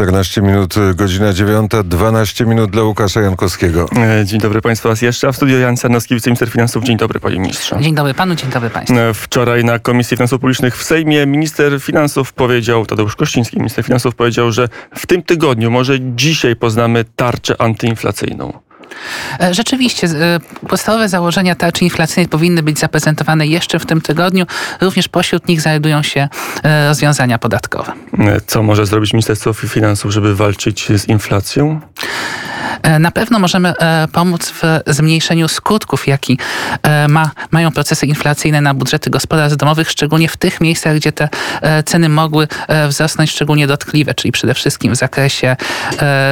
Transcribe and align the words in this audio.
14 0.00 0.42
minut, 0.42 0.74
godzina 0.94 1.32
9, 1.32 1.70
12 1.84 2.46
minut 2.46 2.70
dla 2.70 2.82
Łukasza 2.82 3.20
Jankowskiego. 3.20 3.86
E, 3.96 4.24
dzień 4.24 4.40
dobry 4.40 4.60
Państwu 4.60 4.88
raz 4.88 5.02
jeszcze. 5.02 5.28
A 5.28 5.32
w 5.32 5.36
studio 5.36 5.58
Jan 5.58 5.76
Sarnowski, 5.76 6.14
wiceminister 6.14 6.50
finansów. 6.50 6.84
Dzień 6.84 6.96
dobry 6.96 7.20
Panie 7.20 7.38
Ministrze. 7.38 7.76
Dzień 7.80 7.94
dobry 7.94 8.14
Panu, 8.14 8.34
dzień 8.34 8.50
dobry 8.50 8.70
Państwu. 8.70 8.98
E, 8.98 9.14
wczoraj 9.14 9.64
na 9.64 9.78
Komisji 9.78 10.16
Finansów 10.16 10.40
Publicznych 10.40 10.76
w 10.76 10.84
Sejmie 10.84 11.26
minister 11.26 11.80
finansów 11.80 12.32
powiedział, 12.32 12.86
Tadeusz 12.86 13.16
Kościński, 13.16 13.56
minister 13.56 13.84
finansów 13.84 14.14
powiedział, 14.14 14.52
że 14.52 14.68
w 14.94 15.06
tym 15.06 15.22
tygodniu, 15.22 15.70
może 15.70 15.98
dzisiaj 16.00 16.56
poznamy 16.56 17.04
tarczę 17.16 17.60
antyinflacyjną. 17.60 18.65
E, 19.40 19.54
rzeczywiście, 19.54 20.08
podstawowe 20.68 21.08
założenia 21.08 21.54
tarczy 21.54 21.84
inflacyjnej 21.84 22.28
powinny 22.28 22.62
być 22.62 22.78
zaprezentowane 22.78 23.46
jeszcze 23.46 23.78
w 23.78 23.86
tym 23.86 24.00
tygodniu. 24.00 24.46
Również 24.80 25.08
pośród 25.08 25.48
nich 25.48 25.60
znajdują 25.60 26.02
się 26.02 26.28
rozwiązania 26.88 27.38
podatkowe. 27.38 27.92
Co 28.46 28.62
może 28.62 28.86
zrobić 28.86 29.12
Ministerstwo 29.12 29.52
Finansów, 29.52 30.12
żeby 30.12 30.34
walczyć 30.36 30.88
z 30.96 31.08
inflacją? 31.08 31.80
E, 32.82 32.98
na 32.98 33.10
pewno 33.10 33.38
możemy 33.38 33.68
e, 33.68 34.08
pomóc 34.12 34.52
w 34.62 34.62
zmniejszeniu 34.86 35.48
skutków, 35.48 36.06
jaki 36.06 36.38
e, 36.82 37.08
ma, 37.08 37.30
mają 37.50 37.72
procesy 37.72 38.06
inflacyjne 38.06 38.60
na 38.60 38.74
budżety 38.74 39.10
gospodarstw 39.10 39.58
domowych, 39.58 39.90
szczególnie 39.90 40.28
w 40.28 40.36
tych 40.36 40.60
miejscach, 40.60 40.96
gdzie 40.96 41.12
te 41.12 41.28
ceny 41.84 42.08
mogły 42.08 42.48
wzrosnąć 42.88 43.30
szczególnie 43.30 43.66
dotkliwe, 43.66 44.14
czyli 44.14 44.32
przede 44.32 44.54
wszystkim 44.54 44.92
w 44.92 44.96
zakresie 44.96 45.56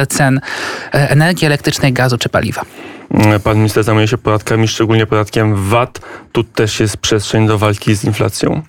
cen 0.09 0.41
energii 0.91 1.45
elektrycznej, 1.45 1.93
gazu 1.93 2.17
czy 2.17 2.29
paliwa. 2.29 2.61
Pan 3.43 3.57
minister 3.57 3.83
zajmuje 3.83 4.07
się 4.07 4.17
podatkami, 4.17 4.67
szczególnie 4.67 5.05
podatkiem 5.05 5.69
VAT. 5.69 5.99
Tu 6.31 6.43
też 6.43 6.79
jest 6.79 6.97
przestrzeń 6.97 7.47
do 7.47 7.57
walki 7.57 7.95
z 7.95 8.03
inflacją? 8.03 8.61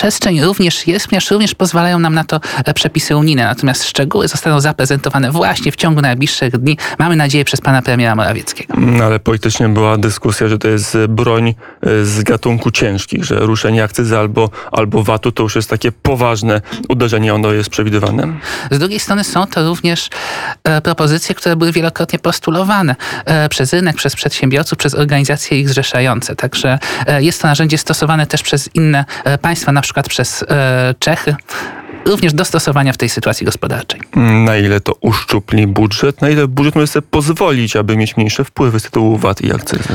Przestrzeń 0.00 0.40
również 0.40 0.86
jest, 0.86 1.06
ponieważ 1.06 1.30
również 1.30 1.54
pozwalają 1.54 1.98
nam 1.98 2.14
na 2.14 2.24
to 2.24 2.40
e, 2.64 2.74
przepisy 2.74 3.16
unijne. 3.16 3.44
Natomiast 3.44 3.84
szczegóły 3.84 4.28
zostaną 4.28 4.60
zaprezentowane 4.60 5.30
właśnie 5.30 5.72
w 5.72 5.76
ciągu 5.76 6.00
najbliższych 6.00 6.58
dni. 6.58 6.76
Mamy 6.98 7.16
nadzieję 7.16 7.44
przez 7.44 7.60
pana 7.60 7.82
premiera 7.82 8.14
Morawieckiego. 8.14 8.74
No, 8.78 9.04
ale 9.04 9.18
politycznie 9.18 9.68
była 9.68 9.98
dyskusja, 9.98 10.48
że 10.48 10.58
to 10.58 10.68
jest 10.68 10.96
broń 11.08 11.48
e, 11.48 12.04
z 12.04 12.22
gatunku 12.22 12.70
ciężkich, 12.70 13.24
że 13.24 13.34
ruszenie 13.34 13.84
akcyzy 13.84 14.18
albo, 14.18 14.50
albo 14.72 15.02
VAT-u 15.02 15.32
to 15.32 15.42
już 15.42 15.56
jest 15.56 15.70
takie 15.70 15.92
poważne 15.92 16.60
uderzenie, 16.88 17.34
ono 17.34 17.52
jest 17.52 17.70
przewidywane. 17.70 18.28
Z 18.70 18.78
drugiej 18.78 19.00
strony 19.00 19.24
są 19.24 19.46
to 19.46 19.68
również 19.68 20.08
e, 20.64 20.80
propozycje, 20.80 21.34
które 21.34 21.56
były 21.56 21.72
wielokrotnie 21.72 22.18
postulowane 22.18 22.96
e, 23.24 23.48
przez 23.48 23.72
rynek, 23.72 23.96
przez 23.96 24.16
przedsiębiorców, 24.16 24.78
przez 24.78 24.94
organizacje 24.94 25.60
ich 25.60 25.68
zrzeszające. 25.68 26.36
Także 26.36 26.78
e, 27.06 27.22
jest 27.22 27.42
to 27.42 27.48
narzędzie 27.48 27.78
stosowane 27.78 28.26
też 28.26 28.42
przez 28.42 28.70
inne 28.74 29.04
e, 29.24 29.38
państwa, 29.38 29.72
na 29.72 29.80
przykład 29.80 29.89
przykład 29.90 30.08
przez 30.08 30.44
e, 30.48 30.94
Czechy, 30.98 31.36
również 32.06 32.32
dostosowania 32.32 32.92
w 32.92 32.96
tej 32.96 33.08
sytuacji 33.08 33.44
gospodarczej. 33.44 34.00
Na 34.44 34.56
ile 34.56 34.80
to 34.80 34.94
uszczupli 35.00 35.66
budżet? 35.66 36.22
Na 36.22 36.30
ile 36.30 36.48
budżet 36.48 36.74
może 36.74 36.86
sobie 36.86 37.06
pozwolić, 37.10 37.76
aby 37.76 37.96
mieć 37.96 38.16
mniejsze 38.16 38.44
wpływy 38.44 38.80
z 38.80 38.82
tytułu 38.82 39.16
VAT 39.16 39.40
i 39.40 39.52
akcyzy? 39.52 39.88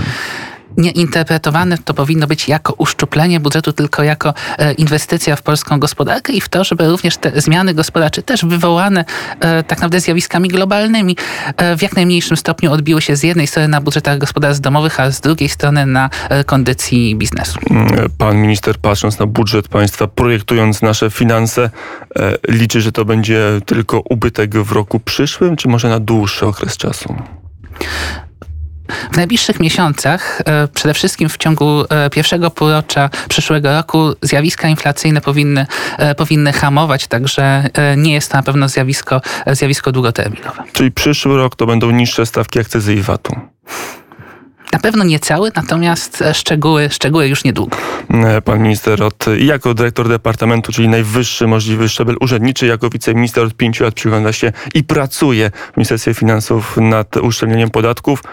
Nie 0.77 0.91
interpretowane 0.91 1.77
to 1.77 1.93
powinno 1.93 2.27
być 2.27 2.47
jako 2.47 2.73
uszczuplenie 2.77 3.39
budżetu, 3.39 3.73
tylko 3.73 4.03
jako 4.03 4.33
e, 4.57 4.73
inwestycja 4.73 5.35
w 5.35 5.41
polską 5.41 5.79
gospodarkę 5.79 6.33
i 6.33 6.41
w 6.41 6.49
to, 6.49 6.63
żeby 6.63 6.87
również 6.87 7.17
te 7.17 7.41
zmiany 7.41 7.73
gospodarcze, 7.73 8.23
też 8.23 8.45
wywołane 8.45 9.05
e, 9.39 9.63
tak 9.63 9.77
naprawdę 9.77 9.99
zjawiskami 9.99 10.49
globalnymi, 10.49 11.17
e, 11.57 11.77
w 11.77 11.81
jak 11.81 11.95
najmniejszym 11.95 12.37
stopniu 12.37 12.71
odbiły 12.71 13.01
się 13.01 13.15
z 13.15 13.23
jednej 13.23 13.47
strony 13.47 13.67
na 13.67 13.81
budżetach 13.81 14.17
gospodarstw 14.17 14.61
domowych, 14.61 14.99
a 14.99 15.11
z 15.11 15.21
drugiej 15.21 15.49
strony 15.49 15.85
na 15.85 16.09
kondycji 16.45 17.15
biznesu. 17.15 17.59
Mm, 17.69 18.09
pan 18.17 18.37
minister, 18.37 18.77
patrząc 18.77 19.19
na 19.19 19.25
budżet 19.25 19.67
państwa, 19.67 20.07
projektując 20.07 20.81
nasze 20.81 21.11
finanse, 21.11 21.69
liczy, 22.47 22.81
że 22.81 22.91
to 22.91 23.05
będzie 23.05 23.41
tylko 23.65 24.01
ubytek 24.09 24.57
w 24.57 24.71
roku 24.71 24.99
przyszłym, 24.99 25.55
czy 25.55 25.67
może 25.67 25.89
na 25.89 25.99
dłuższy 25.99 26.45
okres 26.45 26.77
czasu? 26.77 27.15
W 29.11 29.17
najbliższych 29.17 29.59
miesiącach, 29.59 30.41
e, 30.45 30.67
przede 30.67 30.94
wszystkim 30.94 31.29
w 31.29 31.38
ciągu 31.38 31.84
e, 31.90 32.09
pierwszego 32.09 32.51
półrocza 32.51 33.09
przyszłego 33.29 33.72
roku, 33.72 34.13
zjawiska 34.22 34.68
inflacyjne 34.68 35.22
powinny, 35.22 35.68
e, 35.97 36.16
powinny 36.16 36.53
hamować, 36.53 37.07
także 37.07 37.69
nie 37.97 38.13
jest 38.13 38.31
to 38.31 38.38
na 38.38 38.44
pewno 38.44 38.69
zjawisko, 38.69 39.22
zjawisko 39.51 39.91
długoterminowe. 39.91 40.63
Czyli 40.74 40.91
przyszły 40.91 41.38
rok 41.38 41.56
to 41.56 41.66
będą 41.66 41.91
niższe 41.91 42.25
stawki 42.25 42.59
akcyzy 42.59 42.94
i 42.94 43.01
VAT-u? 43.01 43.35
Na 44.75 44.80
pewno 44.80 45.03
nie 45.03 45.19
cały, 45.19 45.52
natomiast 45.56 46.24
szczegóły, 46.34 46.90
szczegóły 46.90 47.28
już 47.28 47.44
niedługo. 47.44 47.78
E, 48.09 48.41
pan 48.41 48.62
minister 48.62 49.03
od, 49.03 49.25
jako 49.40 49.74
dyrektor 49.74 50.09
departamentu, 50.09 50.72
czyli 50.72 50.88
najwyższy 50.88 51.47
możliwy 51.47 51.90
szczebel 51.90 52.16
urzędniczy, 52.19 52.66
jako 52.66 52.90
wiceminister 52.90 53.44
od 53.44 53.53
pięciu 53.53 53.84
lat 53.84 53.94
przygląda 53.94 54.34
się 54.34 54.52
i 54.74 54.84
pracuje 54.84 55.52
w 55.74 55.78
Ministerstwie 55.78 56.13
Finansów 56.13 56.78
nad 56.78 57.18
uszczelnieniem 57.18 57.69
podatków. 57.69 58.24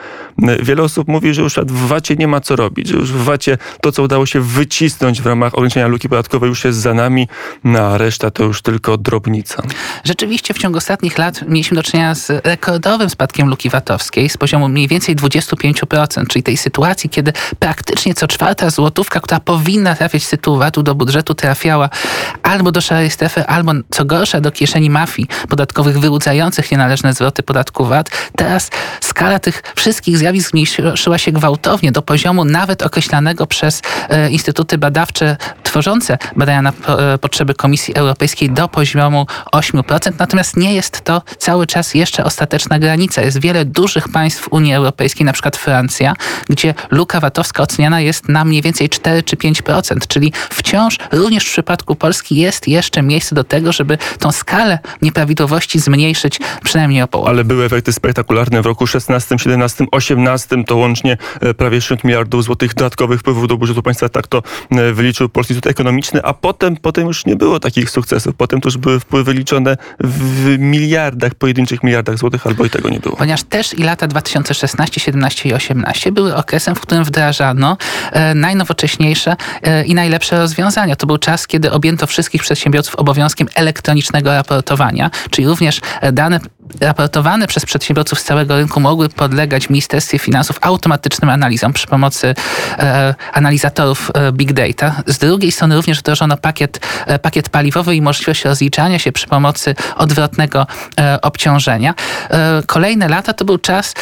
E, 0.43 0.63
wiele 0.63 0.83
osób 0.83 1.09
mówi, 1.09 1.35
że 1.35 1.43
już 1.43 1.55
w 1.55 1.87
VAT-ie 1.87 2.17
nie 2.17 2.29
ma 2.29 2.41
co 2.41 2.57
robić, 2.57 2.89
że 2.89 2.97
już 2.97 3.13
w 3.13 3.25
VAT-ie 3.25 3.59
to, 3.81 3.93
co 3.93 4.03
udało 4.03 4.27
się 4.27 4.41
wycisnąć 4.41 5.23
w 5.23 5.27
ramach 5.27 5.55
ograniczenia 5.55 5.87
luki 5.87 6.09
podatkowej 6.09 6.49
już 6.49 6.65
jest 6.65 6.79
za 6.79 6.95
nami, 6.95 7.29
no, 7.65 7.79
a 7.79 7.99
reszta 7.99 8.31
to 8.31 8.45
już 8.45 8.63
tylko 8.63 8.97
drobnica. 8.97 9.63
Rzeczywiście 10.05 10.55
w 10.55 10.59
ciągu 10.59 10.79
ostatnich 10.79 11.19
lat 11.19 11.49
mieliśmy 11.49 11.75
do 11.75 11.83
czynienia 11.83 12.15
z 12.15 12.47
rekordowym 12.47 13.11
spadkiem 13.11 13.49
luki 13.49 13.71
VAT-owskiej 13.71 14.29
z 14.29 14.37
poziomu 14.37 14.69
mniej 14.69 14.89
więcej 14.89 15.17
25% 15.17 16.32
czyli 16.33 16.43
tej 16.43 16.57
sytuacji, 16.57 17.11
kiedy 17.11 17.33
praktycznie 17.59 18.15
co 18.15 18.27
czwarta 18.29 18.71
złotówka, 18.71 19.21
która 19.21 19.41
powinna 19.41 19.95
trafiać 19.95 20.25
z 20.25 20.31
tytułu 20.31 20.59
VAT-u 20.59 20.83
do 20.83 20.95
budżetu, 20.95 21.35
trafiała 21.35 21.91
albo 22.43 22.73
do 22.73 22.81
szarej 22.81 23.11
strefy, 23.11 23.47
albo 23.47 23.73
co 23.91 24.05
gorsza 24.05 24.41
do 24.41 24.51
kieszeni 24.51 24.91
mafii 24.91 25.29
podatkowych 25.49 25.99
wyłudzających 25.99 26.71
nienależne 26.71 27.13
zwroty 27.13 27.43
podatku 27.43 27.85
VAT. 27.85 28.11
Teraz 28.37 28.71
skala 29.01 29.39
tych 29.39 29.63
wszystkich 29.77 30.19
zjawisk 30.19 30.51
zmniejszyła 30.51 31.19
się 31.19 31.33
gwałtownie 31.33 31.93
do 31.93 32.03
poziomu 32.03 32.45
nawet 32.45 32.83
określanego 32.83 33.47
przez 33.47 33.83
e, 34.09 34.31
instytuty 34.31 34.79
badawcze 34.79 35.37
tworzące 35.63 36.19
badania 36.37 36.63
na 36.63 36.73
e, 36.73 37.19
potrzeby 37.19 37.55
Komisji 37.55 37.95
Europejskiej 37.95 38.51
do 38.51 38.69
poziomu 38.69 39.27
8%. 39.53 40.13
Natomiast 40.19 40.57
nie 40.57 40.75
jest 40.75 41.01
to 41.01 41.23
cały 41.39 41.67
czas 41.67 41.95
jeszcze 41.95 42.25
ostateczna 42.25 42.79
granica. 42.79 43.23
Jest 43.23 43.41
wiele 43.41 43.65
dużych 43.65 44.09
państw 44.09 44.49
Unii 44.51 44.75
Europejskiej, 44.75 45.27
na 45.27 45.33
przykład 45.33 45.57
Francja, 45.57 46.15
gdzie 46.49 46.75
luka 46.91 47.21
VAT-owska 47.21 47.63
oceniana 47.63 48.01
jest 48.01 48.29
na 48.29 48.45
mniej 48.45 48.63
więcej 48.63 48.89
4 48.89 49.23
czy 49.23 49.37
5%, 49.37 50.07
czyli 50.09 50.33
wciąż 50.51 50.99
również 51.13 51.45
w 51.45 51.51
przypadku 51.51 51.95
Polski 51.97 52.37
jest 52.37 52.69
jeszcze 52.69 53.03
miejsce 53.03 53.35
do 53.35 53.45
tego, 53.45 53.73
żeby 53.73 53.99
tą 54.19 54.33
skalę 54.33 54.79
nieprawidłowości 55.03 55.79
zmniejszyć 55.79 56.39
przynajmniej 56.65 57.03
o 57.03 57.09
połowę. 57.09 57.31
Ale 57.31 57.45
były 57.45 57.65
efekty 57.65 57.93
spektakularne 57.93 58.63
w 58.63 58.67
roku 58.67 58.87
16, 58.87 59.39
17, 59.39 59.85
18 59.91 60.65
to 60.65 60.77
łącznie 60.77 61.17
e, 61.41 61.55
prawie 61.55 61.81
60 61.81 62.05
miliardów 62.05 62.45
złotych 62.45 62.75
dodatkowych 62.75 63.21
wpływów 63.21 63.49
do 63.49 63.57
budżetu 63.57 63.83
państwa, 63.83 64.09
tak 64.09 64.27
to 64.27 64.43
e, 64.71 64.93
wyliczył 64.93 65.29
Polski 65.29 65.53
Instytut 65.53 65.71
Ekonomiczny, 65.71 66.23
a 66.23 66.35
potem, 66.35 66.77
potem 66.77 67.07
już 67.07 67.27
nie 67.27 67.37
było 67.37 67.61
takich 67.61 67.91
sukcesów. 67.91 68.35
Potem 68.37 68.61
to 68.61 68.69
już 68.69 68.79
były 68.79 69.01
wpływy 69.01 69.35
liczone 69.35 69.77
w 70.01 70.57
miliardach, 70.59 71.35
pojedynczych 71.35 71.83
miliardach 71.83 72.19
złotych, 72.19 72.47
albo 72.47 72.65
i 72.65 72.71
tego 72.71 72.89
nie 72.89 73.01
było. 73.01 73.17
Ponieważ 73.17 73.43
też 73.43 73.75
i 73.79 73.83
lata 73.83 74.07
2016, 74.07 75.01
17 75.01 75.49
i 75.49 75.55
18 75.55 76.02
były 76.11 76.37
okresem, 76.37 76.75
w 76.75 76.81
którym 76.81 77.05
wdrażano 77.05 77.77
e, 78.13 78.35
najnowocześniejsze 78.35 79.37
e, 79.63 79.85
i 79.85 79.95
najlepsze 79.95 80.39
rozwiązania. 80.39 80.97
To 80.97 81.07
był 81.07 81.19
czas, 81.19 81.47
kiedy 81.47 81.71
objęto 81.71 82.07
wszystkich 82.07 82.43
przedsiębiorców 82.43 82.95
obowiązkiem 82.95 83.49
elektronicznego 83.55 84.35
raportowania, 84.35 85.11
czyli 85.31 85.49
również 85.49 85.81
e, 86.01 86.13
dane 86.13 86.41
raportowane 86.81 87.47
przez 87.47 87.67
przedsiębiorców 87.67 88.21
z 88.21 88.25
całego 88.25 88.57
rynku 88.57 88.81
mogły 88.81 89.09
podlegać 89.09 89.69
Ministerstwie 89.71 90.19
Finansów 90.19 90.59
automatycznym 90.61 91.31
analizom 91.31 91.73
przy 91.73 91.87
pomocy 91.87 92.35
e, 92.79 93.15
analizatorów 93.33 94.11
e, 94.15 94.33
big 94.33 94.53
data. 94.53 95.03
Z 95.07 95.19
drugiej 95.19 95.53
strony 95.53 95.77
również 95.77 95.99
wdrożono 95.99 96.37
pakiet, 96.37 96.81
e, 97.07 97.19
pakiet 97.19 97.49
paliwowy 97.49 97.97
i 97.97 98.03
możliwość 98.03 98.45
rozliczania 98.45 98.99
się 98.99 99.13
przy 99.13 99.27
pomocy 99.27 99.75
odwrotnego 99.97 100.67
obciążenia. 101.23 101.95
Kolejne 102.67 103.09
lata 103.09 103.33
to 103.33 103.45
był 103.45 103.59
czas 103.59 103.95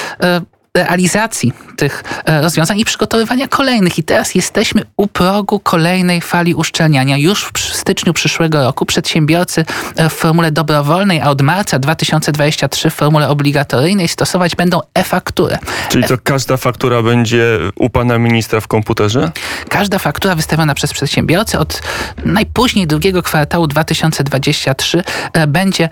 realizacji 0.74 1.52
tych 1.80 2.04
e, 2.24 2.42
rozwiązań 2.42 2.78
i 2.78 2.84
przygotowywania 2.84 3.48
kolejnych. 3.48 3.98
I 3.98 4.02
teraz 4.02 4.34
jesteśmy 4.34 4.82
u 4.96 5.06
progu 5.06 5.60
kolejnej 5.60 6.20
fali 6.20 6.54
uszczelniania. 6.54 7.16
Już 7.16 7.44
w 7.54 7.58
styczniu 7.58 8.12
przyszłego 8.12 8.64
roku 8.64 8.86
przedsiębiorcy 8.86 9.64
e, 9.96 10.08
w 10.08 10.12
formule 10.12 10.52
dobrowolnej, 10.52 11.20
a 11.20 11.30
od 11.30 11.42
marca 11.42 11.78
2023 11.78 12.90
w 12.90 12.94
formule 12.94 13.28
obligatoryjnej 13.28 14.08
stosować 14.08 14.56
będą 14.56 14.80
e-fakturę. 14.94 15.58
Czyli 15.88 16.04
to 16.04 16.14
każda 16.24 16.56
faktura 16.56 17.02
będzie 17.02 17.58
u 17.76 17.90
pana 17.90 18.18
ministra 18.18 18.60
w 18.60 18.66
komputerze? 18.66 19.30
Każda 19.68 19.98
faktura 19.98 20.34
wystawiona 20.34 20.74
przez 20.74 20.92
przedsiębiorcę 20.92 21.58
od 21.58 21.82
najpóźniej 22.24 22.86
drugiego 22.86 23.22
kwartału 23.22 23.66
2023 23.66 25.02
e, 25.32 25.46
będzie 25.46 25.88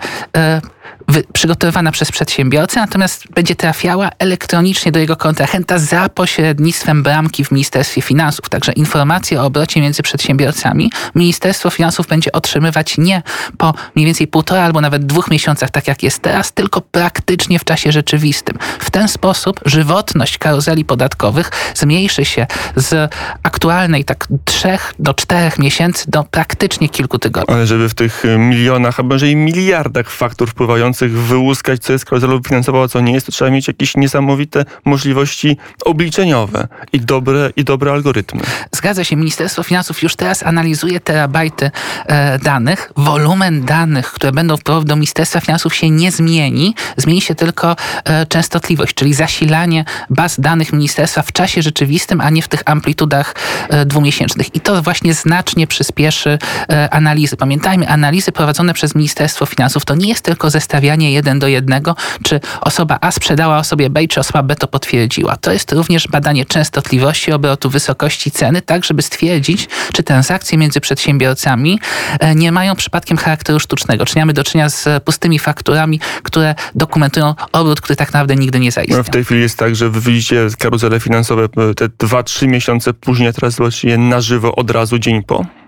wy, 1.09 1.23
przygotowywana 1.33 1.91
przez 1.91 2.11
przedsiębiorcę, 2.11 2.79
natomiast 2.79 3.27
będzie 3.31 3.55
trafiała 3.55 4.09
elektronicznie 4.19 4.91
do 4.91 4.99
jego 4.99 5.15
kontrahenta 5.15 5.78
za 5.79 6.09
pośrednictwem 6.09 7.03
bramki 7.03 7.45
w 7.45 7.51
Ministerstwie 7.51 8.01
Finansów. 8.01 8.49
Także 8.49 8.71
informacje 8.71 9.41
o 9.41 9.45
obrocie 9.45 9.81
między 9.81 10.03
przedsiębiorcami 10.03 10.91
Ministerstwo 11.15 11.69
Finansów 11.69 12.07
będzie 12.07 12.31
otrzymywać 12.31 12.97
nie 12.97 13.21
po 13.57 13.73
mniej 13.95 14.05
więcej 14.05 14.27
półtora 14.27 14.63
albo 14.63 14.81
nawet 14.81 15.05
dwóch 15.05 15.31
miesiącach, 15.31 15.71
tak 15.71 15.87
jak 15.87 16.03
jest 16.03 16.19
teraz, 16.19 16.53
tylko 16.53 16.81
praktycznie 16.81 17.59
w 17.59 17.63
czasie 17.63 17.91
rzeczywistym. 17.91 18.57
W 18.79 18.91
ten 18.91 19.07
sposób 19.07 19.59
żywotność 19.65 20.37
karuzeli 20.37 20.85
podatkowych 20.85 21.51
zmniejszy 21.75 22.25
się 22.25 22.47
z 22.75 23.13
aktualnej 23.43 24.05
tak 24.05 24.27
trzech 24.45 24.93
do 24.99 25.13
czterech 25.13 25.59
miesięcy 25.59 26.11
do 26.11 26.23
praktycznie 26.23 26.89
kilku 26.89 27.19
tygodni. 27.19 27.55
Ale 27.55 27.67
żeby 27.67 27.89
w 27.89 27.93
tych 27.93 28.25
y, 28.25 28.37
milionach, 28.37 28.99
a 28.99 29.03
może 29.03 29.29
i 29.29 29.35
miliardach 29.35 30.09
faktur 30.09 30.49
wpływających 30.49 31.11
wyłuskać, 31.11 31.79
co 31.83 31.93
jest 31.93 32.05
karuzelą 32.05 32.41
finansową, 32.43 32.83
a 32.83 32.87
co 32.87 33.01
nie 33.01 33.13
jest, 33.13 33.25
to 33.25 33.31
trzeba 33.31 33.51
mieć 33.51 33.67
jakieś 33.67 33.97
niesamowite 33.97 34.65
możliwości 34.85 35.57
obliczeniowe 35.85 36.67
i 36.93 37.01
dobre, 37.01 37.49
i 37.55 37.63
dobre 37.63 37.91
algorytmy. 37.91 38.41
Zgadza 38.71 39.03
się, 39.03 39.15
Ministerstwo 39.15 39.63
Finansów 39.63 40.03
już 40.03 40.15
teraz 40.15 40.43
analizuje 40.43 40.99
terabajty 40.99 41.71
e, 42.05 42.39
danych. 42.39 42.91
Wolumen 42.97 43.65
danych, 43.65 44.11
które 44.11 44.31
będą 44.31 44.57
wpływały 44.57 44.85
do 44.85 44.95
Ministerstwa 44.95 45.39
Finansów 45.39 45.75
się 45.75 45.89
nie 45.89 46.11
zmieni. 46.11 46.75
Zmieni 46.97 47.21
się 47.21 47.35
tylko 47.35 47.75
e, 48.03 48.25
częstotliwość, 48.25 48.93
czyli 48.93 49.13
zasilanie 49.13 49.85
baz 50.09 50.39
danych 50.39 50.73
ministerstwa 50.73 51.21
w 51.21 51.31
czasie 51.31 51.61
rzeczywistym, 51.61 52.21
a 52.21 52.29
nie 52.29 52.41
w 52.41 52.47
tych 52.47 52.61
amplitudach 52.65 53.35
e, 53.69 53.85
dwumiesięcznych. 53.85 54.55
I 54.55 54.59
to 54.59 54.81
właśnie 54.81 55.13
znacznie 55.13 55.67
przyspieszy 55.67 56.39
e, 56.69 56.93
analizy. 56.93 57.37
Pamiętajmy, 57.37 57.89
analizy 57.89 58.31
prowadzone 58.31 58.73
przez 58.73 58.95
Ministerstwo 58.95 59.45
Finansów 59.45 59.85
to 59.85 59.95
nie 59.95 60.09
jest 60.09 60.21
tylko 60.21 60.49
zestawianie 60.49 61.11
jeden 61.11 61.39
do 61.39 61.47
jednego, 61.47 61.95
czy 62.23 62.39
osoba 62.61 62.97
A 63.01 63.11
sprzedała 63.11 63.57
osobie 63.57 63.89
B, 63.89 64.07
czy 64.07 64.19
osoba 64.19 64.43
B 64.43 64.55
to 64.55 64.67
potwierdziła. 64.67 65.37
To 65.37 65.51
jest 65.51 65.58
również 65.71 66.07
badanie 66.07 66.45
częstotliwości 66.45 67.31
obrotu, 67.31 67.69
wysokości 67.69 68.31
ceny, 68.31 68.61
tak 68.61 68.85
żeby 68.85 69.01
stwierdzić, 69.01 69.67
czy 69.93 70.03
transakcje 70.03 70.57
między 70.57 70.81
przedsiębiorcami 70.81 71.79
e, 72.19 72.35
nie 72.35 72.51
mają 72.51 72.75
przypadkiem 72.75 73.17
charakteru 73.17 73.59
sztucznego, 73.59 74.05
czy 74.05 74.19
mamy 74.19 74.33
do 74.33 74.43
czynienia 74.43 74.69
z 74.69 75.03
pustymi 75.03 75.39
fakturami, 75.39 75.99
które 76.23 76.55
dokumentują 76.75 77.35
obrót, 77.51 77.81
który 77.81 77.95
tak 77.95 78.07
naprawdę 78.13 78.35
nigdy 78.35 78.59
nie 78.59 78.71
zaistniał. 78.71 78.97
No, 78.97 79.03
w 79.03 79.09
tej 79.09 79.25
chwili 79.25 79.41
jest 79.41 79.57
tak, 79.57 79.75
że 79.75 79.89
wy 79.89 80.01
widzicie 80.01 80.47
karuzele 80.59 80.99
finansowe 80.99 81.49
te 81.49 81.87
2-3 81.87 82.47
miesiące 82.47 82.93
później, 82.93 83.29
a 83.29 83.33
teraz 83.33 83.53
zobaczycie 83.53 83.89
je 83.89 83.97
na 83.97 84.21
żywo 84.21 84.55
od 84.55 84.71
razu, 84.71 84.99
dzień 84.99 85.23
po. 85.23 85.58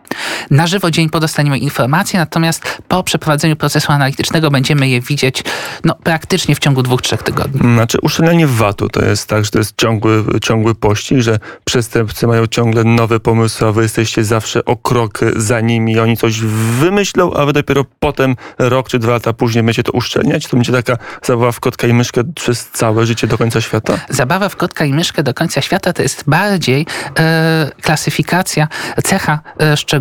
Na 0.51 0.67
żywo 0.67 0.91
dzień 0.91 1.09
po 1.09 1.19
dostaniemy 1.19 1.57
informacje, 1.57 2.19
natomiast 2.19 2.81
po 2.87 3.03
przeprowadzeniu 3.03 3.55
procesu 3.55 3.91
analitycznego 3.91 4.51
będziemy 4.51 4.89
je 4.89 5.01
widzieć 5.01 5.43
no, 5.83 5.95
praktycznie 6.03 6.55
w 6.55 6.59
ciągu 6.59 6.83
dwóch, 6.83 7.01
trzech 7.01 7.23
tygodni. 7.23 7.59
Znaczy 7.73 7.97
uszczelnianie 8.01 8.47
VAT-u 8.47 8.89
to 8.89 9.05
jest 9.05 9.27
tak, 9.27 9.45
że 9.45 9.51
to 9.51 9.57
jest 9.57 9.73
ciągły, 9.77 10.23
ciągły 10.41 10.75
pościg, 10.75 11.19
że 11.19 11.39
przestępcy 11.63 12.27
mają 12.27 12.47
ciągle 12.47 12.83
nowe 12.83 13.19
pomysły, 13.19 13.67
a 13.67 13.71
wy 13.71 13.81
jesteście 13.81 14.23
zawsze 14.23 14.65
o 14.65 14.77
krok 14.77 15.19
za 15.35 15.61
nimi. 15.61 15.99
Oni 15.99 16.17
coś 16.17 16.39
wymyślą, 16.79 17.33
a 17.33 17.45
wy 17.45 17.53
dopiero 17.53 17.85
potem, 17.99 18.35
rok 18.59 18.89
czy 18.89 18.99
dwa 18.99 19.11
lata 19.11 19.33
później 19.33 19.63
będziecie 19.63 19.83
to 19.83 19.91
uszczelniać. 19.91 20.47
To 20.47 20.57
będzie 20.57 20.71
taka 20.71 20.97
zabawa 21.23 21.51
w 21.51 21.59
kotka 21.59 21.87
i 21.87 21.93
myszkę 21.93 22.23
przez 22.35 22.69
całe 22.69 23.05
życie 23.05 23.27
do 23.27 23.37
końca 23.37 23.61
świata? 23.61 23.99
Zabawa 24.09 24.49
w 24.49 24.55
kotka 24.55 24.85
i 24.85 24.93
myszkę 24.93 25.23
do 25.23 25.33
końca 25.33 25.61
świata 25.61 25.93
to 25.93 26.01
jest 26.01 26.23
bardziej 26.27 26.85
e, 27.19 27.71
klasyfikacja, 27.81 28.67
cecha 29.03 29.39
e, 29.59 29.77
szczególna 29.77 30.00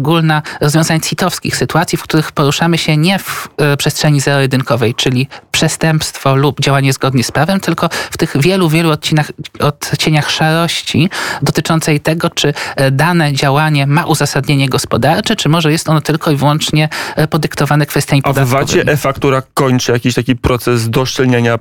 rozwiązań 0.60 1.00
CIT-owskich, 1.00 1.56
sytuacji, 1.56 1.98
w 1.98 2.02
których 2.02 2.32
poruszamy 2.32 2.78
się 2.78 2.96
nie 2.96 3.18
w 3.18 3.48
e, 3.56 3.76
przestrzeni 3.76 4.20
zero-jedynkowej, 4.20 4.94
czyli 4.94 5.28
przestępstwo 5.52 6.36
lub 6.36 6.60
działanie 6.60 6.92
zgodnie 6.92 7.24
z 7.24 7.30
prawem, 7.30 7.60
tylko 7.60 7.88
w 8.10 8.16
tych 8.16 8.36
wielu, 8.40 8.68
wielu 8.68 8.90
odcinach, 8.90 9.32
odcieniach 9.60 10.30
szarości 10.30 11.10
dotyczącej 11.42 12.00
tego, 12.00 12.30
czy 12.30 12.54
e, 12.76 12.90
dane 12.90 13.32
działanie 13.32 13.86
ma 13.86 14.04
uzasadnienie 14.04 14.68
gospodarcze, 14.68 15.36
czy 15.36 15.48
może 15.48 15.72
jest 15.72 15.88
ono 15.88 16.00
tylko 16.00 16.30
i 16.30 16.36
wyłącznie 16.36 16.88
e, 17.16 17.28
podyktowane 17.28 17.86
kwestiami 17.86 18.22
A 18.24 18.32
w 18.32 18.34
podatkowymi. 18.34 18.66
VAT-ie 18.66 18.94
e-faktura 18.94 19.42
kończy 19.54 19.92
jakiś 19.92 20.14
taki 20.14 20.36
proces 20.36 20.90
doszczelniania 20.90 21.58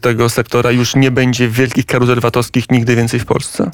tego 0.00 0.28
sektora. 0.30 0.70
Już 0.70 0.96
nie 0.96 1.10
będzie 1.10 1.48
wielkich 1.48 1.86
karuzel 1.86 2.20
VAT-owskich 2.20 2.70
nigdy 2.70 2.96
więcej 2.96 3.20
w 3.20 3.24
Polsce? 3.24 3.70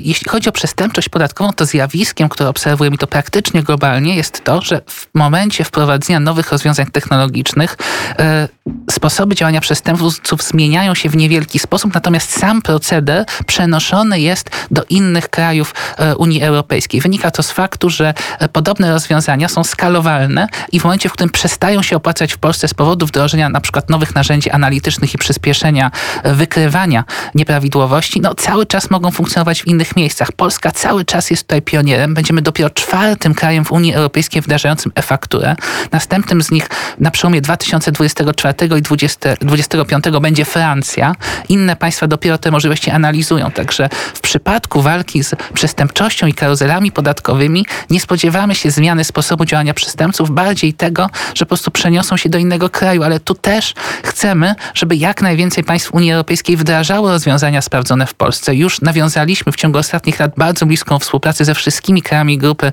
Jeśli 0.00 0.30
chodzi 0.30 0.48
o 0.48 0.52
przestępczość 0.52 1.08
podatkową, 1.08 1.52
to 1.52 1.66
zjawiskiem, 1.66 2.28
które 2.28 2.48
obserwujemy 2.48 2.98
to 2.98 3.06
praktycznie 3.06 3.33
globalnie, 3.42 4.16
jest 4.16 4.44
to, 4.44 4.62
że 4.62 4.80
w 4.86 5.08
momencie 5.14 5.64
wprowadzenia 5.64 6.20
nowych 6.20 6.52
rozwiązań 6.52 6.86
technologicznych 6.86 7.76
e, 8.18 8.48
sposoby 8.90 9.34
działania 9.34 9.60
przestępców 9.60 10.42
zmieniają 10.42 10.94
się 10.94 11.08
w 11.08 11.16
niewielki 11.16 11.58
sposób, 11.58 11.94
natomiast 11.94 12.38
sam 12.38 12.62
proceder 12.62 13.24
przenoszony 13.46 14.20
jest 14.20 14.50
do 14.70 14.84
innych 14.88 15.28
krajów 15.28 15.74
e, 15.98 16.16
Unii 16.16 16.42
Europejskiej. 16.42 17.00
Wynika 17.00 17.30
to 17.30 17.42
z 17.42 17.50
faktu, 17.50 17.90
że 17.90 18.14
e, 18.38 18.48
podobne 18.48 18.90
rozwiązania 18.92 19.48
są 19.48 19.64
skalowalne 19.64 20.46
i 20.72 20.80
w 20.80 20.84
momencie, 20.84 21.08
w 21.08 21.12
którym 21.12 21.30
przestają 21.30 21.82
się 21.82 21.96
opłacać 21.96 22.32
w 22.32 22.38
Polsce 22.38 22.68
z 22.68 22.74
powodu 22.74 23.06
wdrożenia 23.06 23.48
na 23.48 23.60
przykład 23.60 23.90
nowych 23.90 24.14
narzędzi 24.14 24.50
analitycznych 24.50 25.14
i 25.14 25.18
przyspieszenia 25.18 25.90
wykrywania 26.24 27.04
nieprawidłowości, 27.34 28.20
no 28.20 28.34
cały 28.34 28.66
czas 28.66 28.90
mogą 28.90 29.10
funkcjonować 29.10 29.62
w 29.62 29.66
innych 29.66 29.96
miejscach. 29.96 30.32
Polska 30.32 30.70
cały 30.70 31.04
czas 31.04 31.30
jest 31.30 31.42
tutaj 31.42 31.62
pionierem. 31.62 32.14
Będziemy 32.14 32.42
dopiero 32.42 32.70
czwartym 32.70 33.23
krajem 33.32 33.64
w 33.64 33.72
Unii 33.72 33.94
Europejskiej 33.94 34.42
wdrażającym 34.42 34.92
e-fakturę. 34.94 35.56
Następnym 35.92 36.42
z 36.42 36.50
nich 36.50 36.68
na 36.98 37.10
przełomie 37.10 37.40
2024 37.40 38.54
i 38.78 38.82
2025 38.82 40.04
będzie 40.20 40.44
Francja. 40.44 41.14
Inne 41.48 41.76
państwa 41.76 42.06
dopiero 42.06 42.38
te 42.38 42.50
możliwości 42.50 42.90
analizują. 42.90 43.50
Także 43.50 43.88
w 44.14 44.20
przypadku 44.20 44.82
walki 44.82 45.24
z 45.24 45.34
przestępczością 45.54 46.26
i 46.26 46.34
karuzelami 46.34 46.92
podatkowymi 46.92 47.66
nie 47.90 48.00
spodziewamy 48.00 48.54
się 48.54 48.70
zmiany 48.70 49.04
sposobu 49.04 49.44
działania 49.44 49.74
przestępców, 49.74 50.30
bardziej 50.30 50.74
tego, 50.74 51.10
że 51.34 51.44
po 51.44 51.48
prostu 51.48 51.70
przeniosą 51.70 52.16
się 52.16 52.28
do 52.28 52.38
innego 52.38 52.70
kraju, 52.70 53.02
ale 53.02 53.20
tu 53.20 53.34
też 53.34 53.74
chcemy, 54.04 54.54
żeby 54.74 54.96
jak 54.96 55.22
najwięcej 55.22 55.64
państw 55.64 55.94
Unii 55.94 56.12
Europejskiej 56.12 56.56
wdrażało 56.56 57.10
rozwiązania 57.10 57.62
sprawdzone 57.62 58.06
w 58.06 58.14
Polsce. 58.14 58.54
Już 58.54 58.80
nawiązaliśmy 58.80 59.52
w 59.52 59.56
ciągu 59.56 59.78
ostatnich 59.78 60.20
lat 60.20 60.32
bardzo 60.36 60.66
bliską 60.66 60.98
współpracę 60.98 61.44
ze 61.44 61.54
wszystkimi 61.54 62.02
krajami 62.02 62.38
Grupy 62.38 62.72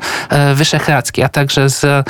Wyszehradzkiej, 0.56 1.24
a 1.25 1.30
także 1.30 1.69
z 1.69 1.83
e, 1.83 2.04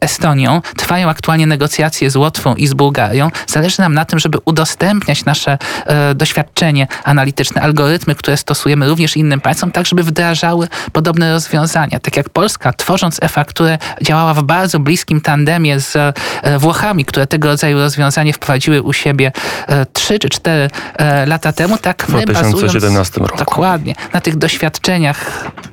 Estonią. 0.00 0.62
Trwają 0.76 1.08
aktualnie 1.08 1.46
negocjacje 1.46 2.10
z 2.10 2.16
Łotwą 2.16 2.54
i 2.54 2.66
z 2.66 2.74
Bułgarią. 2.74 3.30
Zależy 3.46 3.80
nam 3.82 3.94
na 3.94 4.04
tym, 4.04 4.18
żeby 4.18 4.38
udostępniać 4.44 5.24
nasze 5.24 5.58
e, 5.86 6.14
doświadczenie 6.14 6.86
analityczne, 7.04 7.62
algorytmy, 7.62 8.14
które 8.14 8.36
stosujemy 8.36 8.88
również 8.88 9.16
innym 9.16 9.40
państwom, 9.40 9.72
tak 9.72 9.86
żeby 9.86 10.02
wdrażały 10.02 10.68
podobne 10.92 11.32
rozwiązania. 11.32 12.00
Tak 12.00 12.16
jak 12.16 12.28
Polska, 12.28 12.72
tworząc 12.72 13.18
e-fakturę, 13.22 13.78
działała 14.02 14.34
w 14.34 14.42
bardzo 14.42 14.78
bliskim 14.78 15.20
tandemie 15.20 15.80
z 15.80 15.96
e, 15.96 16.58
Włochami, 16.58 17.04
które 17.04 17.26
tego 17.26 17.48
rodzaju 17.48 17.78
rozwiązanie 17.78 18.32
wprowadziły 18.32 18.82
u 18.82 18.92
siebie 18.92 19.32
e, 19.68 19.86
3 19.86 20.18
czy 20.18 20.28
4 20.28 20.70
e, 20.96 21.26
lata 21.26 21.52
temu, 21.52 21.78
tak 21.78 22.06
W 22.08 22.12
my 22.12 22.26
bazując 22.26 22.50
2017 22.50 23.20
roku. 23.20 23.38
dokładnie 23.38 23.94
na 24.12 24.20
tych 24.20 24.36
doświadczeniach 24.36 25.44
e, 25.46 25.69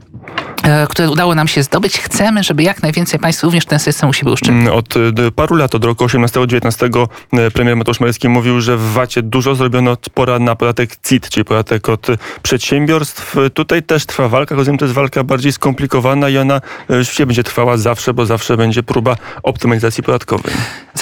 które 0.90 1.10
udało 1.10 1.36
nam 1.36 1.48
się 1.48 1.64
zdobyć, 1.64 2.00
chcemy, 2.00 2.44
żeby 2.44 2.64
jak 2.64 2.84
najwięcej 2.84 3.20
państw 3.20 3.44
również 3.44 3.66
ten 3.66 3.80
system 3.80 4.10
u 4.10 4.14
siebie. 4.14 4.34
Mm, 4.48 4.74
Od 4.74 4.98
y, 4.98 5.32
paru 5.36 5.56
lat, 5.56 5.76
od 5.76 5.86
roku 5.86 6.06
18-19 6.06 7.08
y, 7.48 7.52
premier 7.52 7.76
Mateusz 7.76 8.00
Morawiecki 8.00 8.30
mówił, 8.30 8.62
że 8.62 8.78
w 8.78 8.94
VAT-ie 8.94 9.24
dużo 9.24 9.56
zrobiono 9.56 9.92
od 9.92 10.10
pora 10.10 10.40
na 10.40 10.56
podatek 10.56 10.96
CIT, 11.08 11.30
czyli 11.30 11.46
podatek 11.46 11.90
od 11.90 12.08
przedsiębiorstw. 12.42 13.36
Tutaj 13.54 13.84
też 13.84 14.06
trwa 14.06 14.30
walka, 14.30 14.56
rozumiem, 14.56 14.78
to 14.78 14.86
jest 14.86 14.96
walka 14.96 15.24
bardziej 15.24 15.52
skomplikowana 15.52 16.30
i 16.30 16.38
ona 16.38 16.62
rzeczywiście 16.90 17.26
będzie 17.26 17.44
trwała 17.44 17.78
zawsze, 17.78 18.14
bo 18.14 18.26
zawsze 18.26 18.58
będzie 18.58 18.84
próba 18.84 19.16
optymalizacji 19.44 20.04
podatkowej. 20.04 20.54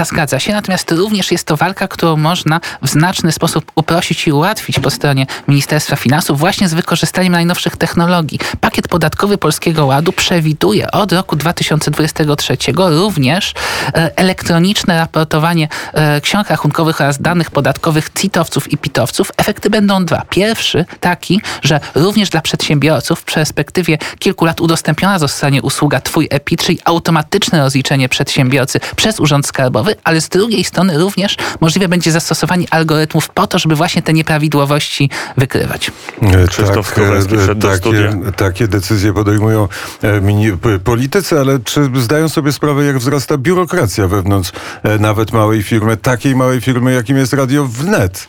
Zgadza 0.03 0.39
się, 0.39 0.53
natomiast 0.53 0.91
również 0.91 1.31
jest 1.31 1.48
to 1.48 1.57
walka, 1.57 1.88
którą 1.88 2.17
można 2.17 2.60
w 2.81 2.89
znaczny 2.89 3.31
sposób 3.31 3.72
uprościć 3.75 4.27
i 4.27 4.31
ułatwić 4.31 4.79
po 4.79 4.89
stronie 4.89 5.27
Ministerstwa 5.48 5.95
Finansów 5.95 6.39
właśnie 6.39 6.67
z 6.67 6.74
wykorzystaniem 6.74 7.31
najnowszych 7.31 7.77
technologii. 7.77 8.39
Pakiet 8.62 8.88
podatkowy 8.88 9.38
Polskiego 9.55 9.85
Ładu 9.85 10.12
przewiduje 10.12 10.91
od 10.91 11.12
roku 11.12 11.35
2023 11.35 12.57
również 12.75 13.53
e, 13.93 14.17
elektroniczne 14.17 14.97
raportowanie 14.97 15.67
e, 15.93 16.21
ksiąg 16.21 16.50
rachunkowych 16.50 17.01
oraz 17.01 17.21
danych 17.21 17.51
podatkowych 17.51 18.09
CIT-owców 18.13 18.71
i 18.71 18.77
PIT-owców. 18.77 19.31
Efekty 19.38 19.69
będą 19.69 20.05
dwa. 20.05 20.21
Pierwszy 20.29 20.85
taki, 21.00 21.41
że 21.63 21.79
również 21.95 22.29
dla 22.29 22.41
przedsiębiorców 22.41 23.19
w 23.19 23.24
perspektywie 23.24 23.97
kilku 24.19 24.45
lat 24.45 24.62
udostępniona 24.62 25.19
zostanie 25.19 25.62
usługa 25.62 26.01
Twój 26.01 26.27
EPI, 26.31 26.57
czyli 26.57 26.79
automatyczne 26.85 27.59
rozliczenie 27.59 28.09
przedsiębiorcy 28.09 28.79
przez 28.95 29.19
Urząd 29.19 29.47
Skarbowy, 29.47 29.95
ale 30.03 30.21
z 30.21 30.29
drugiej 30.29 30.63
strony 30.63 30.97
również 30.97 31.38
możliwe 31.62 31.88
będzie 31.88 32.12
zastosowanie 32.12 32.65
algorytmów 32.71 33.29
po 33.29 33.47
to, 33.47 33.59
żeby 33.59 33.75
właśnie 33.75 34.01
te 34.01 34.13
nieprawidłowości 34.13 35.09
wykrywać. 35.38 35.91
E, 36.21 36.47
Krzysztof 36.47 36.93
Kowalski 36.93 37.35
do 37.35 37.55
takie, 37.55 37.77
studia. 37.77 38.31
takie 38.35 38.67
decyzje 38.67 39.13
podejmują 39.13 39.44
e, 39.49 40.21
mini, 40.21 40.57
p- 40.57 40.79
politycy, 40.79 41.39
ale 41.39 41.59
czy 41.59 41.89
zdają 41.95 42.29
sobie 42.29 42.51
sprawę, 42.51 42.85
jak 42.85 42.97
wzrasta 42.97 43.37
biurokracja 43.37 44.07
wewnątrz 44.07 44.51
e, 44.83 44.99
nawet 44.99 45.31
małej 45.31 45.63
firmy, 45.63 45.97
takiej 45.97 46.35
małej 46.35 46.61
firmy, 46.61 46.93
jakim 46.93 47.17
jest 47.17 47.33
Radio 47.33 47.65
Wnet? 47.65 48.27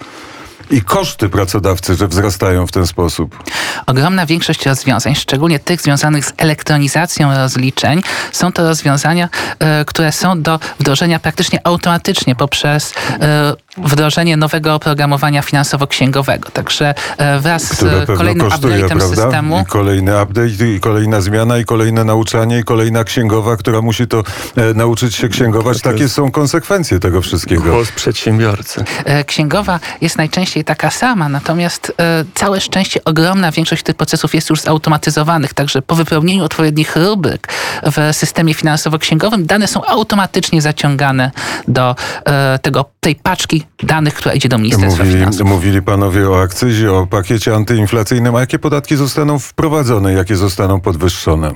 I 0.71 0.83
koszty 0.83 1.29
pracodawcy, 1.29 1.95
że 1.95 2.09
wzrastają 2.09 2.67
w 2.67 2.73
ten 2.73 2.87
sposób. 2.87 3.43
Ogromna 3.87 4.27
większość 4.27 4.67
rozwiązań, 4.67 5.15
szczególnie 5.15 5.59
tych 5.59 5.81
związanych 5.83 6.25
z 6.25 6.33
elektronizacją 6.37 7.37
rozliczeń, 7.37 8.03
są 8.33 8.53
to 8.53 8.63
rozwiązania, 8.69 9.29
e, 9.59 9.85
które 9.85 10.13
są 10.13 10.43
do 10.43 10.61
wdrożenia 10.81 11.19
praktycznie 11.19 11.61
automatycznie 11.65 12.35
poprzez 12.35 12.93
e, 13.21 13.55
wdrożenie 13.77 14.37
nowego 14.37 14.75
oprogramowania 14.75 15.43
finansowo-księgowego. 15.43 16.51
Także 16.53 16.95
e, 17.19 17.41
wraz 17.41 17.69
Które 17.69 18.05
z 18.05 18.07
kolejnym 18.07 18.51
kosztuje, 18.51 18.77
update'em 18.77 18.87
prawda? 18.89 19.09
systemu 19.09 19.61
I 19.61 19.67
kolejny 19.67 20.23
update, 20.23 20.69
i 20.75 20.81
kolejna 20.81 21.21
zmiana, 21.21 21.59
i 21.59 21.65
kolejne 21.65 22.05
nauczanie, 22.05 22.59
i 22.59 22.65
kolejna 22.65 23.05
księgowa, 23.05 23.57
która 23.57 23.83
musi 23.83 24.07
to 24.07 24.23
e, 24.57 24.75
nauczyć 24.75 25.15
się 25.15 25.29
księgować. 25.29 25.81
To 25.81 25.91
Takie 25.91 26.03
jest- 26.03 26.15
są 26.15 26.31
konsekwencje 26.31 26.99
tego 27.01 27.23
wszystkiego. 27.23 27.63
Głos 27.63 27.93
przedsiębiorcy. 27.93 28.85
E, 29.05 29.25
Księgowa 29.25 29.81
jest 30.01 30.19
najczęściej 30.19 30.65
taka 30.65 30.91
sama, 30.91 31.29
natomiast 31.29 31.93
e, 32.01 32.25
całe 32.35 32.61
szczęście 32.61 33.05
ogromna 33.05 33.53
większość 33.53 33.83
tych 33.83 33.97
procesów 33.97 34.35
jest 34.35 34.51
już 34.51 34.61
zautomatyzowanych, 34.61 35.55
także 35.55 35.83
po 35.83 35.95
wypełnieniu 35.95 36.45
odpowiednich 36.45 36.97
rubryk 36.97 37.49
w 37.83 38.17
systemie 38.17 38.55
finansowo-księgowym 38.55 39.47
dane 39.47 39.67
są 39.67 39.85
automatycznie 39.85 40.63
zaciągane 40.63 41.31
do 41.69 41.97
e, 42.25 42.59
tego, 42.59 42.85
tej 43.01 43.15
paczki 43.15 43.66
danych, 43.83 44.15
która 44.15 44.35
idzie 44.35 44.49
do 44.49 44.59
Ministerstwa 44.59 45.03
Mówili, 45.03 45.19
Finansów. 45.19 45.49
mówili 45.49 45.83
panowie 45.83 46.31
o 46.31 46.41
akcyzie, 46.43 46.93
o 46.93 47.07
pakiecie 47.07 47.55
antyinflacyjnym. 47.55 48.35
A 48.35 48.41
jakie 48.41 48.59
podatki 48.59 48.97
zostaną 48.97 49.39
wprowadzone, 49.39 50.13
jakie 50.13 50.37
zostaną 50.37 50.81
podwyższone? 50.81 51.51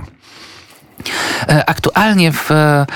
E, 1.49 1.64
Aktualnie 1.69 2.33
w 2.33 2.50
e, 2.50 2.87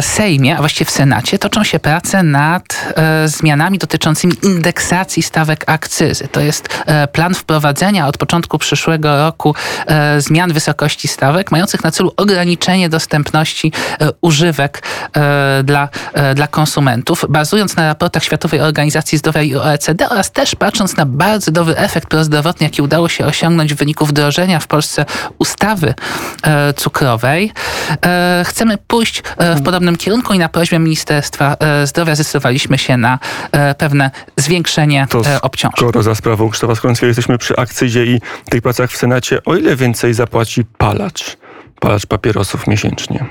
Sejmie, 0.00 0.56
a 0.56 0.58
właściwie 0.58 0.84
w 0.86 0.90
Senacie, 0.90 1.38
toczą 1.38 1.64
się 1.64 1.78
prace 1.78 2.22
nad 2.22 2.92
e, 2.96 3.28
zmianami 3.28 3.78
dotyczącymi 3.78 4.32
indeksacji 4.42 5.22
stawek 5.22 5.64
akcyzy. 5.66 6.28
To 6.28 6.40
jest 6.40 6.68
e, 6.86 7.08
plan 7.08 7.34
wprowadzenia 7.34 8.06
od 8.06 8.16
początku 8.16 8.58
przyszłego 8.58 9.16
roku 9.16 9.54
e, 9.86 10.20
zmian 10.20 10.52
wysokości 10.52 11.08
stawek, 11.08 11.50
mających 11.50 11.84
na 11.84 11.90
celu 11.90 12.12
ograniczenie 12.16 12.88
dostępności 12.88 13.72
e, 14.00 14.08
używek 14.20 14.82
e, 15.16 15.62
dla, 15.64 15.88
e, 16.12 16.34
dla 16.34 16.46
konsumentów, 16.46 17.24
bazując 17.28 17.76
na 17.76 17.86
raportach 17.86 18.24
Światowej 18.24 18.60
Organizacji 18.60 19.18
Zdrowia 19.18 19.42
i 19.42 19.54
OECD 19.54 20.08
oraz 20.08 20.30
też 20.32 20.54
patrząc 20.54 20.96
na 20.96 21.06
bardzo 21.06 21.50
dobry 21.50 21.76
efekt 21.76 22.08
prozdrowotny, 22.08 22.66
jaki 22.66 22.82
udało 22.82 23.08
się 23.08 23.26
osiągnąć 23.26 23.74
w 23.74 23.76
wyniku 23.76 24.06
wdrożenia 24.06 24.60
w 24.60 24.66
Polsce 24.66 25.04
ustawy 25.38 25.94
e, 26.42 26.72
cukrowej. 26.72 27.52
E, 28.06 28.44
chcemy 28.46 28.78
pójść 28.86 29.22
e, 29.36 29.54
w 29.54 29.62
podobnym 29.66 29.96
kierunku 29.96 30.34
i 30.34 30.38
na 30.38 30.48
prośbę 30.48 30.78
Ministerstwa 30.78 31.56
e, 31.60 31.86
Zdrowia 31.86 32.14
zdecydowaliśmy 32.14 32.78
się 32.78 32.96
na 32.96 33.18
e, 33.52 33.74
pewne 33.74 34.10
zwiększenie 34.36 35.06
To 35.10 35.22
e, 35.26 35.42
obciążeń. 35.42 35.76
skoro 35.76 36.02
za 36.02 36.14
sprawą 36.14 36.50
Krzysztofa 36.50 36.74
Skrońskiego 36.74 37.06
jesteśmy 37.06 37.38
przy 37.38 37.56
akcyzie 37.56 38.06
i 38.06 38.20
tych 38.50 38.62
pracach 38.62 38.90
w 38.90 38.96
Senacie, 38.96 39.38
o 39.44 39.56
ile 39.56 39.76
więcej 39.76 40.14
zapłaci 40.14 40.64
palacz? 40.78 41.36
Palacz 41.80 42.06
papierosów 42.06 42.66
miesięcznie. 42.66 43.24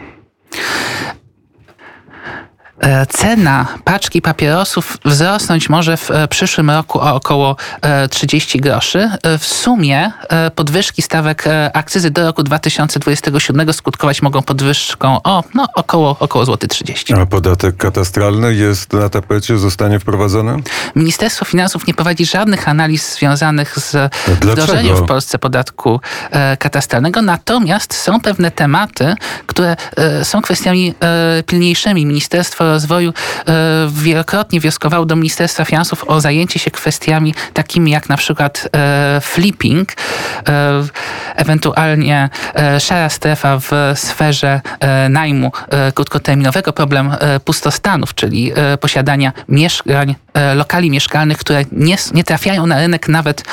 E, 2.79 3.05
Cena 3.05 3.67
paczki 3.83 4.21
papierosów 4.21 4.97
wzrosnąć 5.05 5.69
może 5.69 5.97
w 5.97 6.11
e, 6.11 6.27
przyszłym 6.27 6.71
roku 6.71 6.99
o 6.99 7.13
około 7.15 7.55
e, 7.81 8.09
30 8.09 8.59
groszy. 8.59 9.09
E, 9.23 9.37
W 9.37 9.45
sumie 9.45 10.11
podwyżki 10.55 11.01
stawek 11.01 11.43
akcyzy 11.73 12.11
do 12.11 12.25
roku 12.25 12.43
2027 12.43 13.73
skutkować 13.73 14.21
mogą 14.21 14.41
podwyżką 14.41 15.19
o 15.23 15.43
no, 15.53 15.67
około, 15.75 16.15
około 16.19 16.45
złoty 16.45 16.67
30. 16.67 17.13
A 17.13 17.25
podatek 17.25 17.77
katastralny 17.77 18.53
jest 18.53 18.93
na 18.93 19.09
tapecie, 19.09 19.57
zostanie 19.57 19.99
wprowadzony? 19.99 20.57
Ministerstwo 20.95 21.45
Finansów 21.45 21.87
nie 21.87 21.93
prowadzi 21.93 22.25
żadnych 22.25 22.69
analiz 22.69 23.13
związanych 23.15 23.79
z 23.79 23.91
Dlaczego? 23.91 24.51
wdrożeniem 24.51 24.97
w 24.97 25.05
Polsce 25.05 25.39
podatku 25.39 25.99
katastralnego, 26.59 27.21
natomiast 27.21 27.93
są 27.93 28.19
pewne 28.21 28.51
tematy, 28.51 29.15
które 29.45 29.75
są 30.23 30.41
kwestiami 30.41 30.93
pilniejszymi. 31.45 32.05
Ministerstwo 32.05 32.64
Rozwoju 32.67 33.13
e, 33.47 33.53
wielokrotnie 33.91 34.59
wnioskowało 34.59 35.05
do 35.05 35.15
Ministerstwa 35.15 35.65
Finansów 35.65 36.03
o 36.07 36.21
zajęcie 36.21 36.59
się 36.59 36.71
kwestiami 36.71 37.33
takimi 37.53 37.91
jak 37.91 38.09
na 38.09 38.17
przykład 38.17 38.69
e, 38.75 39.21
flipping, 39.21 39.91
e, 40.47 40.83
ewentualnie 41.35 42.29
szara 42.79 43.09
strefa 43.09 43.59
w 43.59 43.71
sferze 43.95 44.61
najmu 45.09 45.51
krótkoterminowego, 45.93 46.73
problem 46.73 47.11
pustostanów, 47.45 48.15
czyli 48.15 48.51
posiadania 48.79 49.33
mieszkań, 49.49 50.15
lokali 50.55 50.91
mieszkalnych, 50.91 51.37
które 51.37 51.63
nie, 51.71 51.95
nie 52.13 52.23
trafiają 52.23 52.65
na 52.65 52.77
rynek 52.77 53.07
nawet, 53.07 53.43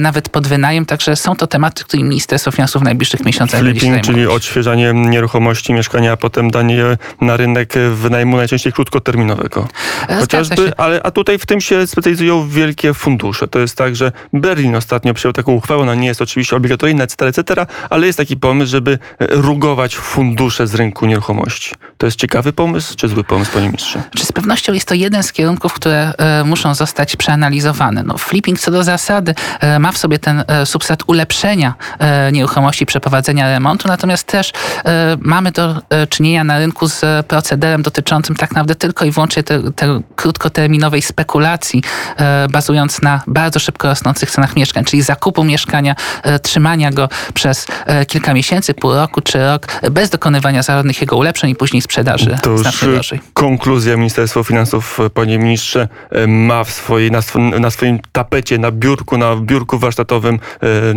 nawet 0.00 0.28
pod 0.28 0.46
wynajem. 0.46 0.86
Także 0.86 1.16
są 1.16 1.36
to 1.36 1.46
tematy, 1.46 1.84
którymi 1.84 2.08
Ministerstwo 2.08 2.50
Finansów 2.50 2.82
w 2.82 2.84
najbliższych 2.84 3.24
miesiącach 3.24 3.60
Flipping, 3.60 4.00
czyli 4.00 4.26
odświeżanie 4.26 4.92
nieruchomości 4.94 5.72
mieszkania, 5.72 6.12
a 6.12 6.16
potem 6.16 6.50
danie 6.50 6.84
na 7.20 7.36
rynek 7.36 7.74
wynajmu 7.94 8.36
najczęściej 8.36 8.57
krótkoterminowego. 8.72 9.68
Zgadza 10.02 10.20
Chociażby, 10.20 10.72
ale, 10.76 11.02
a 11.02 11.10
tutaj 11.10 11.38
w 11.38 11.46
tym 11.46 11.60
się 11.60 11.86
specjalizują 11.86 12.48
wielkie 12.48 12.94
fundusze. 12.94 13.48
To 13.48 13.58
jest 13.58 13.76
tak, 13.76 13.96
że 13.96 14.12
Berlin 14.32 14.76
ostatnio 14.76 15.14
przyjął 15.14 15.32
taką 15.32 15.52
uchwałę, 15.52 15.82
ona 15.82 15.94
nie 15.94 16.06
jest 16.06 16.22
oczywiście 16.22 16.56
obligatoryjna, 16.56 17.04
etc., 17.04 17.26
etc., 17.26 17.66
ale 17.90 18.06
jest 18.06 18.18
taki 18.18 18.36
pomysł, 18.36 18.70
żeby 18.70 18.98
e, 19.18 19.26
rugować 19.30 19.96
fundusze 19.96 20.66
z 20.66 20.74
rynku 20.74 21.06
nieruchomości. 21.06 21.74
To 21.98 22.06
jest 22.06 22.18
ciekawy 22.18 22.52
pomysł, 22.52 22.96
czy 22.96 23.08
zły 23.08 23.24
pomysł, 23.24 23.52
panie 23.52 23.66
ministrze? 23.66 24.02
Czy 24.16 24.26
z 24.26 24.32
pewnością 24.32 24.72
jest 24.72 24.88
to 24.88 24.94
jeden 24.94 25.22
z 25.22 25.32
kierunków, 25.32 25.72
które 25.72 26.12
e, 26.18 26.44
muszą 26.44 26.74
zostać 26.74 27.16
przeanalizowane. 27.16 28.02
No, 28.02 28.18
flipping 28.18 28.60
co 28.60 28.70
do 28.70 28.84
zasady 28.84 29.34
e, 29.60 29.78
ma 29.78 29.92
w 29.92 29.98
sobie 29.98 30.18
ten 30.18 30.44
e, 30.46 30.66
substrat 30.66 31.02
ulepszenia 31.06 31.74
e, 31.98 32.32
nieruchomości, 32.32 32.86
przeprowadzenia 32.86 33.48
remontu, 33.48 33.88
natomiast 33.88 34.26
też 34.26 34.52
e, 34.84 35.16
mamy 35.20 35.52
do 35.52 35.82
e, 35.90 36.06
czynienia 36.06 36.44
na 36.44 36.58
rynku 36.58 36.88
z 36.88 37.04
e, 37.04 37.22
procederem 37.28 37.82
dotyczącym 37.82 38.36
tak 38.36 38.47
naprawdę 38.50 38.74
tylko 38.74 39.04
i 39.04 39.10
wyłącznie 39.10 39.42
tej 39.42 39.58
te 39.76 40.00
krótkoterminowej 40.16 41.02
spekulacji, 41.02 41.82
e, 42.16 42.46
bazując 42.50 43.02
na 43.02 43.22
bardzo 43.26 43.58
szybko 43.58 43.88
rosnących 43.88 44.30
cenach 44.30 44.56
mieszkań, 44.56 44.84
czyli 44.84 45.02
zakupu 45.02 45.44
mieszkania, 45.44 45.94
e, 46.22 46.38
trzymania 46.38 46.90
go 46.90 47.08
przez 47.34 47.66
e, 47.86 48.06
kilka 48.06 48.34
miesięcy, 48.34 48.74
pół 48.74 48.94
roku 48.94 49.20
czy 49.20 49.38
rok, 49.38 49.66
bez 49.90 50.10
dokonywania 50.10 50.62
żadnych 50.62 51.00
jego 51.00 51.16
ulepszeń 51.16 51.50
i 51.50 51.54
później 51.54 51.82
sprzedaży 51.82 52.38
To 52.42 52.50
już 52.50 52.80
drożej. 52.80 53.20
konkluzja 53.34 53.96
Ministerstwa 53.96 54.42
Finansów, 54.42 54.98
panie 55.14 55.38
ministrze, 55.38 55.88
ma 56.26 56.64
w 56.64 56.70
swojej, 56.70 57.10
na, 57.10 57.22
swo, 57.22 57.38
na 57.38 57.70
swoim 57.70 57.98
tapecie, 58.12 58.58
na 58.58 58.70
biurku, 58.70 59.18
na 59.18 59.36
biurku 59.36 59.78
warsztatowym 59.78 60.38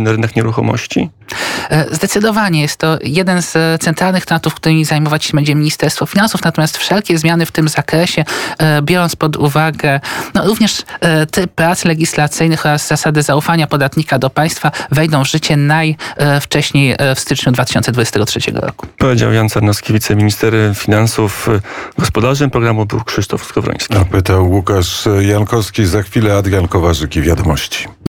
rynek 0.04 0.36
nieruchomości? 0.36 1.10
E, 1.70 1.94
Zdecydowanie 1.94 2.62
jest 2.62 2.76
to 2.76 2.98
jeden 3.04 3.42
z 3.42 3.56
e, 3.56 3.78
centralnych 3.78 4.26
tematów, 4.26 4.54
którymi 4.54 4.84
zajmować 4.84 5.24
się 5.24 5.32
będzie 5.34 5.54
Ministerstwo 5.54 6.06
Finansów, 6.06 6.44
natomiast 6.44 6.78
wszelkie 6.78 7.18
zmiany 7.18 7.46
w 7.46 7.52
tym 7.52 7.68
zakresie, 7.68 8.24
e, 8.58 8.82
biorąc 8.82 9.16
pod 9.16 9.36
uwagę 9.36 10.00
no, 10.34 10.46
również 10.46 10.82
tryb 11.30 11.52
prac 11.52 11.84
legislacyjnych 11.84 12.66
oraz 12.66 12.88
zasady 12.88 13.22
zaufania 13.22 13.66
podatnika 13.66 14.18
do 14.18 14.30
państwa, 14.30 14.70
wejdą 14.90 15.24
w 15.24 15.28
życie 15.28 15.56
najwcześniej 15.56 16.96
w 17.16 17.20
styczniu 17.20 17.52
2023 17.52 18.40
roku. 18.54 18.86
Powiedział 18.98 19.32
Jan 19.32 19.48
Sarnowski, 19.48 19.92
wiceminister 19.92 20.54
finansów. 20.74 21.48
Gospodarzem 21.98 22.50
programu 22.50 22.86
był 22.86 23.04
Krzysztof 23.04 23.44
Skowroński. 23.44 23.96
A 23.96 24.04
pytał 24.04 24.50
Łukasz 24.50 25.08
Jankowski. 25.20 25.86
Za 25.86 26.02
chwilę 26.02 26.36
Adrian 26.36 26.68
Kowarzyk 26.68 27.16
i 27.16 27.22
wiadomości. 27.22 27.88